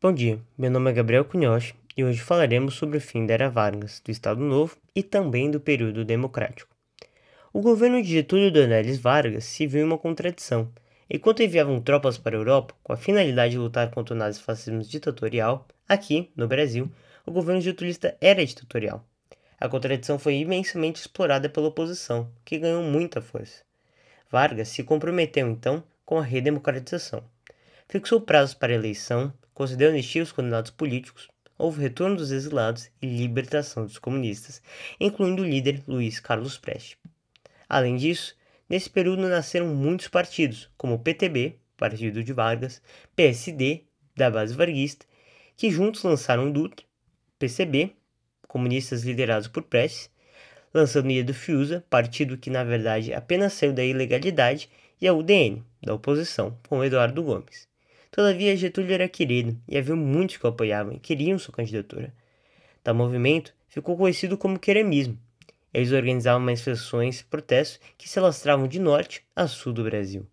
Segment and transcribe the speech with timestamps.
[0.00, 3.50] Bom dia, meu nome é Gabriel Cunhoche e hoje falaremos sobre o fim da Era
[3.50, 6.72] Vargas, do Estado Novo e também do período democrático.
[7.52, 10.70] O governo de Getúlio Dornelles Vargas se viu em uma contradição.
[11.10, 15.66] Enquanto enviavam tropas para a Europa com a finalidade de lutar contra o nazifascismo ditatorial,
[15.88, 16.88] aqui, no Brasil,
[17.26, 19.04] o governo getulista era ditatorial.
[19.58, 23.64] A contradição foi imensamente explorada pela oposição, que ganhou muita força.
[24.30, 27.24] Vargas se comprometeu então com a redemocratização.
[27.88, 31.28] Fixou prazos para eleição, concedeu anistia aos condenados políticos,
[31.58, 34.62] houve retorno dos exilados e libertação dos comunistas,
[35.00, 36.96] incluindo o líder Luiz Carlos Prestes.
[37.68, 38.36] Além disso,
[38.68, 42.80] nesse período nasceram muitos partidos, como o PTB, Partido de Vargas,
[43.16, 43.82] PSD,
[44.16, 45.04] da base varguista,
[45.56, 46.86] que juntos lançaram o Dutra,
[47.36, 47.96] PCB,
[48.46, 50.08] comunistas liderados por Prestes,
[50.72, 55.64] lançando o do Fiuza, partido que na verdade apenas saiu da ilegalidade, e a UDN,
[55.82, 57.68] da oposição, com Eduardo Gomes.
[58.10, 62.12] Todavia, Getúlio era querido e havia muitos que o apoiavam e queriam sua candidatura.
[62.82, 65.18] Tal movimento ficou conhecido como queremismo.
[65.72, 70.26] Eles organizavam manifestações e protestos que se alastravam de norte a sul do Brasil.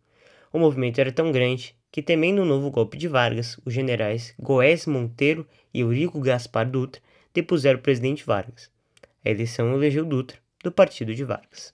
[0.51, 4.85] O movimento era tão grande que, temendo um novo golpe de Vargas, os generais Goés
[4.85, 7.01] Monteiro e Eurico Gaspar Dutra
[7.33, 8.71] depuseram o presidente Vargas.
[9.23, 11.73] A eleição elegeu Dutra, do partido de Vargas.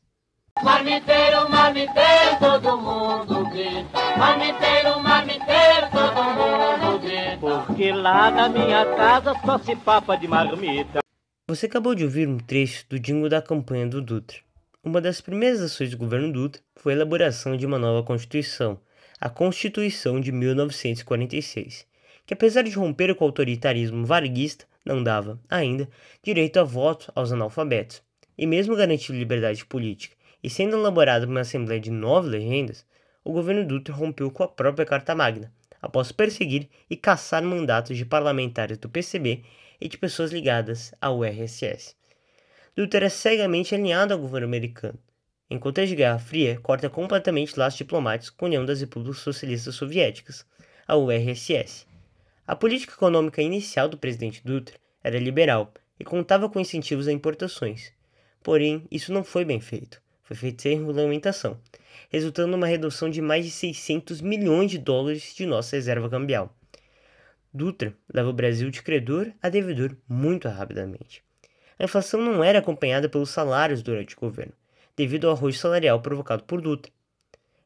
[0.63, 4.17] Marmiteiro, marmiteiro, todo mundo grita.
[4.17, 7.65] Marmiteiro, marmiteiro, todo mundo grita.
[7.65, 10.99] Porque lá na minha casa só se papa de marmita.
[11.47, 14.37] Você acabou de ouvir um trecho do jingle da campanha do Dutra.
[14.83, 18.79] Uma das primeiras ações do governo Dutra foi a elaboração de uma nova Constituição,
[19.19, 21.87] a Constituição de 1946,
[22.25, 25.89] que apesar de romper com o autoritarismo varguista, não dava, ainda,
[26.23, 28.03] direito a voto aos analfabetos,
[28.37, 32.85] e mesmo garantiu liberdade política e sendo elaborada uma assembleia de nove legendas,
[33.23, 38.05] o governo Dutra rompeu com a própria Carta Magna, após perseguir e caçar mandatos de
[38.05, 39.43] parlamentares do PCB
[39.79, 41.95] e de pessoas ligadas ao RSS.
[42.75, 44.97] Dutra é cegamente alinhado ao governo americano,
[45.49, 50.45] enquanto a Guerra Fria corta completamente laços diplomáticos com a União das Repúblicas Socialistas Soviéticas,
[50.87, 51.85] a URSS.
[52.47, 57.91] A política econômica inicial do presidente Dutra era liberal e contava com incentivos a importações.
[58.41, 60.01] Porém, isso não foi bem feito
[60.31, 61.59] foi feita sem regulamentação,
[62.09, 66.55] resultando numa redução de mais de 600 milhões de dólares de nossa reserva cambial.
[67.53, 71.21] Dutra leva o Brasil de credor a devedor muito rapidamente.
[71.77, 74.53] A inflação não era acompanhada pelos salários durante o governo,
[74.95, 76.91] devido ao arroz salarial provocado por Dutra.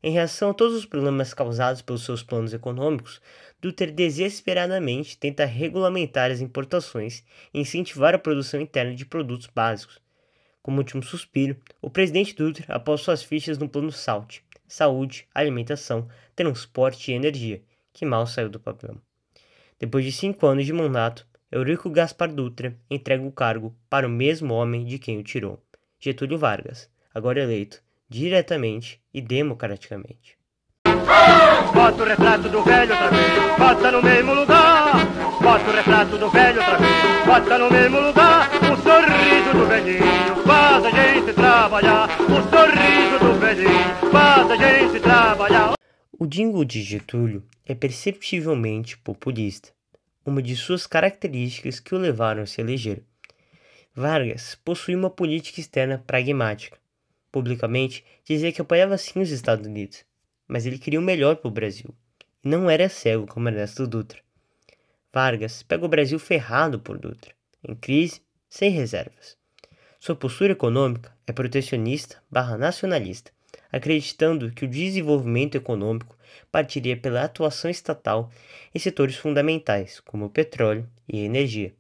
[0.02, 3.22] Em reação a todos os problemas causados pelos seus planos econômicos,
[3.62, 10.00] Dutra desesperadamente tenta regulamentar as importações e incentivar a produção interna de produtos básicos,
[10.66, 17.12] como último suspiro, o presidente Dutra após suas fichas no plano SALT, saúde, alimentação, transporte
[17.12, 17.62] e energia,
[17.94, 18.98] que mal saiu do papel.
[19.80, 24.56] Depois de cinco anos de mandato, Eurico Gaspar Dutra entrega o cargo para o mesmo
[24.56, 25.64] homem de quem o tirou,
[26.00, 30.36] Getúlio Vargas, agora eleito diretamente e democraticamente.
[31.76, 34.96] Bota o retrato do velho outra vez, bota no mesmo lugar.
[35.42, 38.50] Bota o retrato do velho outra vez, bota no mesmo lugar.
[38.74, 38.82] O
[41.66, 42.08] trabalhar.
[42.22, 45.74] O sorriso do velhinho faz a gente trabalhar.
[46.18, 49.70] O jingle de Getúlio é perceptivelmente populista,
[50.24, 53.02] uma de suas características que o levaram a se eleger.
[53.96, 56.78] Vargas possuía uma política externa pragmática.
[57.32, 60.06] Publicamente, dizia que apoiava sim os Estados Unidos,
[60.48, 61.90] mas ele queria o melhor para o Brasil,
[62.44, 64.20] não era cego como Ernesto Dutra.
[65.12, 67.34] Vargas pega o Brasil ferrado por Dutra,
[67.68, 69.36] em crise, sem reservas.
[70.00, 73.32] Sua postura econômica é protecionista barra nacionalista,
[73.72, 76.16] acreditando que o desenvolvimento econômico
[76.52, 78.32] partiria pela atuação estatal
[78.74, 81.74] em setores fundamentais, como o petróleo e a energia.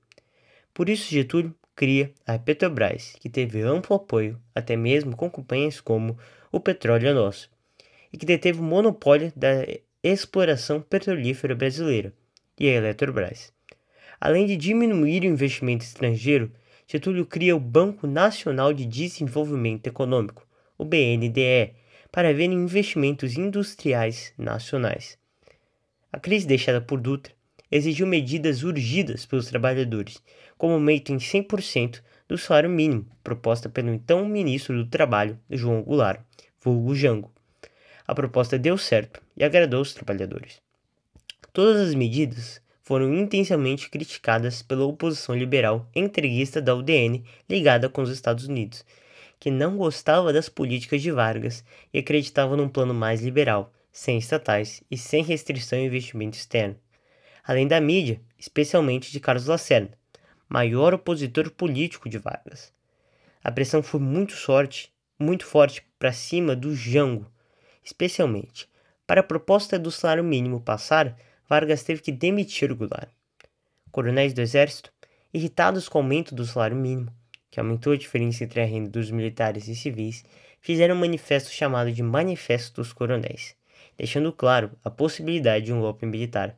[0.73, 6.17] Por isso, Getúlio cria a Petrobras, que teve amplo apoio até mesmo com companhias como
[6.51, 7.49] o Petróleo é Nosso,
[8.11, 9.65] e que deteve o monopólio da
[10.01, 12.13] exploração petrolífera brasileira
[12.59, 13.53] e a Eletrobras.
[14.19, 16.51] Além de diminuir o investimento estrangeiro,
[16.87, 20.47] Getúlio cria o Banco Nacional de Desenvolvimento Econômico,
[20.77, 21.73] o BNDE,
[22.11, 25.17] para ver investimentos industriais nacionais.
[26.11, 27.33] A crise deixada por Dutra
[27.71, 30.21] exigiu medidas urgidas pelos trabalhadores,
[30.57, 36.21] como aumento em 100% do salário mínimo, proposta pelo então ministro do Trabalho, João Goulart,
[36.61, 37.33] vulgo Jango.
[38.07, 40.61] A proposta deu certo e agradou os trabalhadores.
[41.51, 48.11] Todas as medidas foram intensamente criticadas pela oposição liberal entreguista da UDN ligada com os
[48.11, 48.85] Estados Unidos,
[49.39, 54.83] que não gostava das políticas de Vargas e acreditava num plano mais liberal, sem estatais
[54.89, 56.75] e sem restrição ao investimento externo.
[57.43, 59.97] além da mídia, especialmente de Carlos Lacerda,
[60.47, 62.71] maior opositor político de Vargas.
[63.43, 67.31] A pressão foi muito sorte, muito forte para cima do Jango,
[67.83, 68.69] especialmente.
[69.07, 71.15] Para a proposta do salário mínimo passar,
[71.47, 73.09] Vargas teve que demitir Goulart.
[73.91, 74.91] Coronéis do Exército,
[75.33, 77.11] irritados com o aumento do salário mínimo,
[77.51, 80.25] que aumentou a diferença entre a renda dos militares e civis,
[80.59, 83.55] fizeram um manifesto chamado de Manifesto dos Coronéis,
[83.97, 86.57] deixando claro a possibilidade de um golpe militar.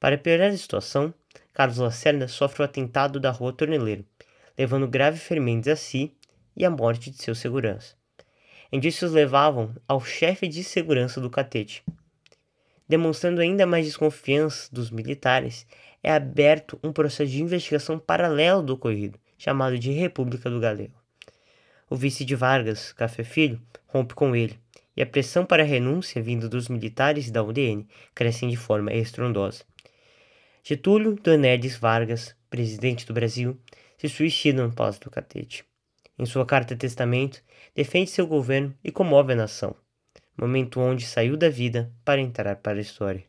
[0.00, 1.12] Para piorar a situação,
[1.52, 4.04] Carlos Lacerda sofre o atentado da Rua Torneleiro,
[4.58, 6.16] levando graves ferimentos a si
[6.56, 7.94] e à morte de seu segurança.
[8.72, 11.84] Indícios levavam ao chefe de segurança do catete.
[12.88, 15.66] Demonstrando ainda mais desconfiança dos militares,
[16.02, 20.94] é aberto um processo de investigação paralelo do ocorrido, chamado de República do Galego.
[21.88, 24.58] O vice de Vargas, Café Filho, rompe com ele,
[24.96, 28.92] e a pressão para a renúncia vindo dos militares e da UDN cresce de forma
[28.92, 29.64] estrondosa.
[30.62, 33.58] Getúlio Donedes Vargas, presidente do Brasil,
[33.98, 35.64] se suicida no Palácio do Catete.
[36.18, 37.42] Em sua carta testamento,
[37.74, 39.74] defende seu governo e comove a nação,
[40.36, 43.24] momento onde saiu da vida para entrar para a história.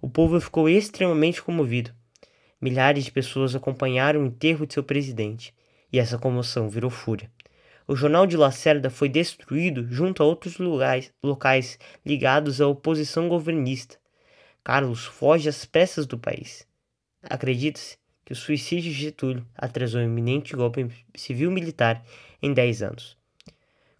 [0.00, 1.90] O povo ficou extremamente comovido.
[2.60, 5.54] Milhares de pessoas acompanharam o enterro de seu presidente,
[5.92, 7.30] e essa comoção virou fúria.
[7.86, 13.96] O jornal de Lacerda foi destruído junto a outros locais, locais ligados à oposição governista.
[14.62, 16.66] Carlos foge às pressas do país.
[17.22, 22.02] Acredita-se que o suicídio de Getúlio atrasou o iminente golpe civil-militar
[22.40, 23.18] em 10 anos.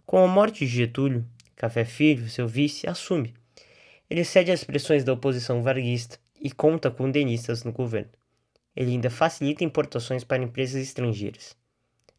[0.05, 1.23] Com a morte de Getúlio,
[1.55, 3.33] Café Filho, seu vice, assume.
[4.09, 8.11] Ele cede às pressões da oposição varguista e conta com denistas no governo.
[8.75, 11.55] Ele ainda facilita importações para empresas estrangeiras.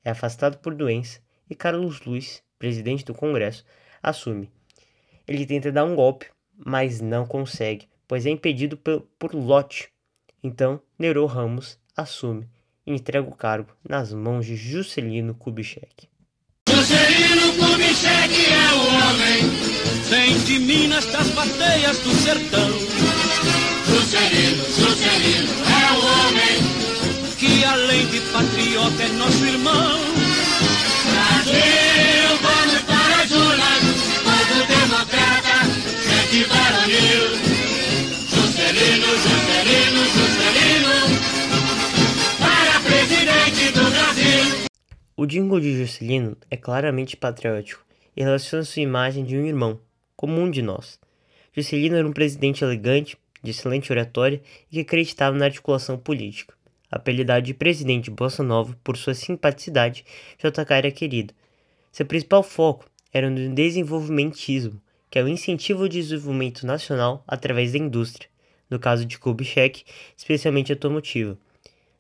[0.03, 3.65] É afastado por doença e Carlos Luiz, presidente do Congresso,
[4.03, 4.51] assume.
[5.29, 9.89] Ele tenta dar um golpe, mas não consegue, pois é impedido por, lote.
[10.43, 12.49] Então, Nero Ramos assume
[12.87, 16.09] e entrega o cargo nas mãos de Juscelino Kubitschek.
[16.77, 19.51] Juscelino Kubitschek é o homem,
[20.11, 22.69] vem de Minas das bateias do sertão.
[23.89, 26.57] Juscelino, Juscelino é o homem,
[27.39, 29.96] que além de patriota é nosso irmão.
[45.19, 47.83] O jingle de Juscelino é claramente patriótico
[48.15, 49.81] e relaciona sua imagem de um irmão,
[50.15, 51.01] como um de nós.
[51.55, 56.53] Juscelino era um presidente elegante, de excelente oratória e que acreditava na articulação política.
[56.91, 60.05] Apelidado de presidente Bossa Nova por sua simpaticidade,
[60.37, 61.33] JK era querido.
[61.91, 67.79] Seu principal foco era no desenvolvimentismo, que é o incentivo ao desenvolvimento nacional através da
[67.79, 68.29] indústria,
[68.69, 69.83] no caso de Kubitschek,
[70.15, 71.39] especialmente automotiva.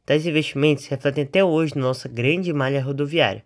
[0.07, 3.45] Tais investimentos refletem até hoje na nossa grande malha rodoviária.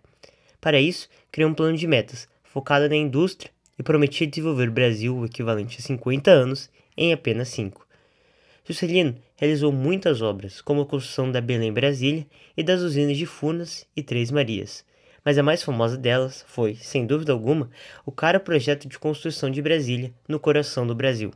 [0.61, 5.17] Para isso, criou um plano de metas focado na indústria e prometia desenvolver o Brasil
[5.17, 7.87] o equivalente a 50 anos em apenas 5.
[8.63, 13.87] Juscelino realizou muitas obras, como a construção da Belém Brasília e das usinas de Furnas
[13.95, 14.85] e Três Marias,
[15.25, 17.71] mas a mais famosa delas foi, sem dúvida alguma,
[18.05, 21.31] o caro projeto de construção de Brasília no coração do Brasil,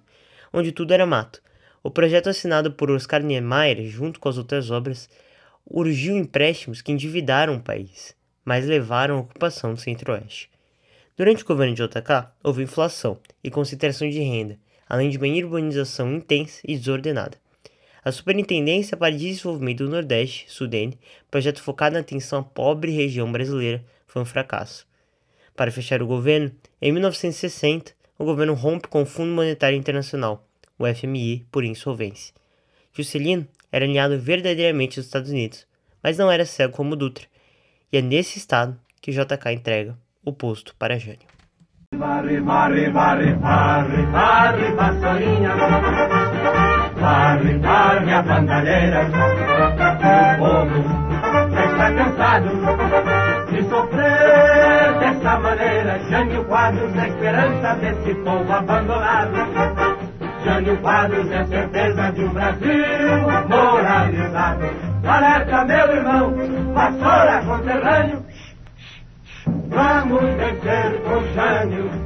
[0.54, 1.42] onde tudo era mato,
[1.86, 5.08] o projeto assinado por Oscar Niemeyer, junto com as outras obras,
[5.70, 10.50] urgiu empréstimos que endividaram o país, mas levaram à ocupação do Centro-Oeste.
[11.16, 14.58] Durante o governo de JK, houve inflação e concentração de renda,
[14.90, 17.38] além de uma urbanização intensa e desordenada.
[18.04, 20.98] A Superintendência para Desenvolvimento do Nordeste, SUDENE,
[21.30, 24.88] projeto focado na atenção à pobre região brasileira, foi um fracasso.
[25.56, 30.44] Para fechar o governo, em 1960, o governo rompe com o Fundo Monetário Internacional,
[30.78, 32.34] o FMI, por insolvência.
[32.94, 35.68] Juscelino era alinhado verdadeiramente aos Estados Unidos,
[36.02, 37.26] mas não era cego como Dutra,
[37.92, 41.28] e é nesse estado que JK entrega o posto para Jânio.
[41.96, 45.56] Varre, varre, varre, varre, varre, pastorinha,
[46.96, 51.06] varre, varre a bandalheira, o povo
[51.76, 52.50] está cansado
[53.52, 59.85] de sofrer dessa maneira, Jânio Quadros, a esperança desse povo abandonado.
[60.46, 62.70] Jânio Quadros é certeza de um Brasil
[63.50, 64.66] moralizado.
[65.04, 66.34] Careca, meu irmão,
[66.72, 68.26] pastora é conterrâneo,
[69.70, 72.05] vamos vencer com Jânio.